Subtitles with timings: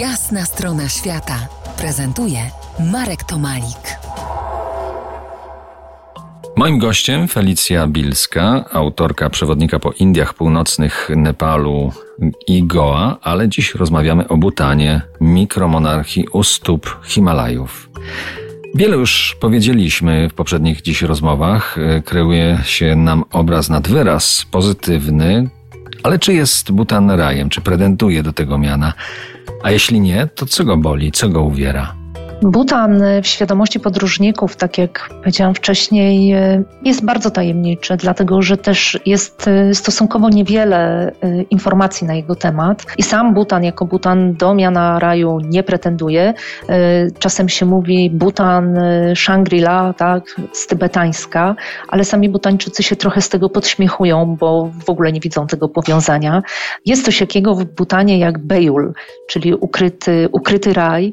[0.00, 1.48] Jasna strona świata
[1.78, 2.38] prezentuje
[2.92, 3.98] Marek Tomalik.
[6.56, 11.92] Moim gościem Felicja Bilska, autorka przewodnika po Indiach Północnych, Nepalu
[12.46, 17.90] i Goa, ale dziś rozmawiamy o Butanie, mikromonarchii u stóp Himalajów.
[18.74, 21.76] Wiele już powiedzieliśmy w poprzednich dziś rozmowach.
[22.04, 25.48] Kreuje się nam obraz nad wyraz pozytywny,
[26.06, 28.92] ale czy jest Butan rajem, czy pretenduje do tego miana?
[29.62, 31.94] A jeśli nie, to co go boli, co go uwiera?
[32.42, 36.34] Butan w świadomości podróżników, tak jak powiedziałam wcześniej,
[36.84, 42.86] jest bardzo tajemniczy, dlatego że też jest stosunkowo niewiele e, informacji na jego temat.
[42.98, 46.34] I sam Butan jako Butan do miana raju nie pretenduje.
[46.68, 51.56] E, czasem się mówi Butan e, Shangri-La, tak, z tybetańska,
[51.88, 56.42] ale sami Butańczycy się trochę z tego podśmiechują, bo w ogóle nie widzą tego powiązania.
[56.86, 58.92] Jest coś jakiego w Butanie jak Bejul,
[59.28, 61.12] czyli ukryty, ukryty raj,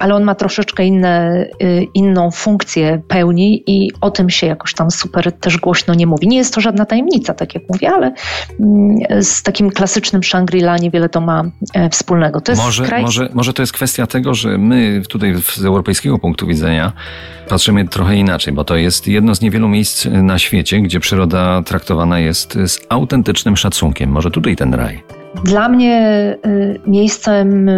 [0.00, 4.90] ale on ma troszeczkę inne, y, inną funkcję pełni i o tym się jakoś tam
[4.90, 6.28] super też głośno nie mówi.
[6.28, 8.12] Nie jest to żadna tajemnica, tak jak mówię, ale
[8.60, 12.40] mm, z takim klasycznym Shangri-La niewiele to ma e, wspólnego.
[12.40, 13.02] To może, kraj...
[13.02, 16.92] może, może to jest kwestia tego, że my tutaj z europejskiego punktu widzenia
[17.48, 22.18] patrzymy trochę inaczej, bo to jest jedno z niewielu miejsc na świecie, gdzie przyroda traktowana
[22.18, 24.10] jest z autentycznym szacunkiem.
[24.10, 25.02] Może tutaj ten raj.
[25.44, 27.68] Dla mnie y, miejscem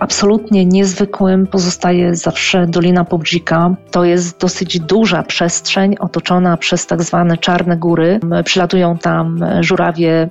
[0.00, 3.74] absolutnie niezwykłym pozostaje zawsze Dolina Pobdzika.
[3.90, 8.20] To jest dosyć duża przestrzeń otoczona przez tak zwane czarne góry.
[8.44, 10.28] Przylatują tam żurawie,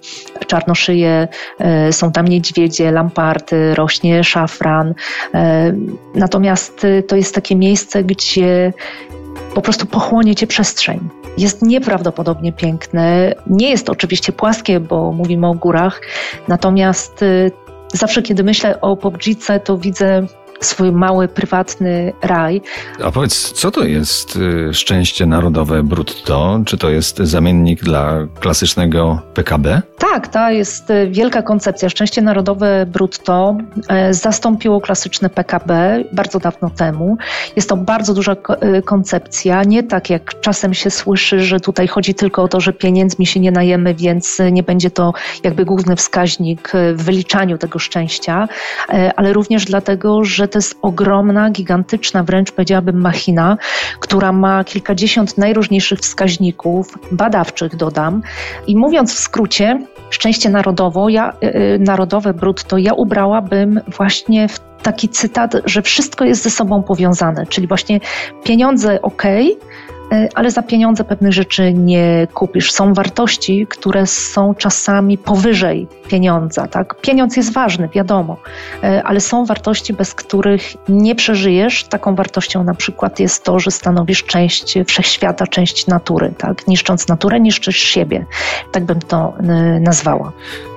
[0.47, 1.27] czarnoszyje,
[1.59, 4.93] e, są tam niedźwiedzie, lamparty, rośnie szafran.
[5.33, 5.73] E,
[6.15, 8.73] natomiast to jest takie miejsce, gdzie
[9.55, 10.99] po prostu pochłonie cię przestrzeń.
[11.37, 13.35] Jest nieprawdopodobnie piękne.
[13.47, 16.01] Nie jest oczywiście płaskie, bo mówimy o górach,
[16.47, 17.23] natomiast
[17.95, 20.25] Zawsze, kiedy myślę o Pobdzice, to widzę
[20.59, 22.61] swój mały, prywatny raj.
[23.03, 26.59] A powiedz, co to jest y, szczęście narodowe brutto?
[26.65, 29.81] Czy to jest zamiennik dla klasycznego PKB?
[29.97, 31.89] Tak, to jest y, wielka koncepcja.
[31.89, 33.57] Szczęście narodowe brutto
[34.09, 37.17] y, zastąpiło klasyczne PKB bardzo dawno temu.
[37.55, 38.35] Jest to bardzo duża
[38.85, 43.25] koncepcja, nie tak jak czasem się słyszy, że tutaj chodzi tylko o to, że pieniędzmi
[43.25, 45.13] się nie najemy, więc nie będzie to
[45.43, 48.47] jakby główny wskaźnik w wyliczaniu tego szczęścia,
[49.15, 53.57] ale również dlatego, że to jest ogromna, gigantyczna, wręcz powiedziałabym machina,
[53.99, 58.21] która ma kilkadziesiąt najróżniejszych wskaźników, badawczych dodam.
[58.67, 59.79] I mówiąc w skrócie,
[60.09, 66.43] szczęście narodowo, ja, yy, narodowe brutto, ja ubrałabym właśnie w taki cytat, że wszystko jest
[66.43, 67.99] ze sobą powiązane, czyli właśnie
[68.43, 69.23] pieniądze ok,
[70.35, 72.71] ale za pieniądze pewnych rzeczy nie kupisz.
[72.71, 76.67] Są wartości, które są czasami powyżej pieniądza.
[76.67, 77.01] Tak?
[77.01, 78.37] Pieniądz jest ważny, wiadomo,
[78.83, 81.83] e, ale są wartości, bez których nie przeżyjesz.
[81.83, 86.33] Taką wartością na przykład jest to, że stanowisz część wszechświata, część natury.
[86.37, 86.67] Tak?
[86.67, 88.25] Niszcząc naturę, niszczysz siebie.
[88.71, 89.43] Tak bym to e,
[89.79, 90.31] nazwała.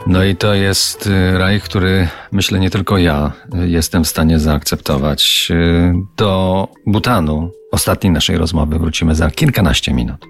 [0.06, 5.52] No i to jest raj, który myślę nie tylko ja jestem w stanie zaakceptować.
[6.16, 10.26] Do Butanu ostatniej naszej rozmowy wrócimy za kilkanaście minut.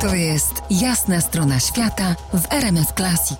[0.00, 3.38] To jest jasna strona świata w RMS Classic.